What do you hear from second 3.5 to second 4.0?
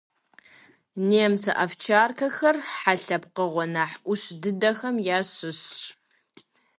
нэхъ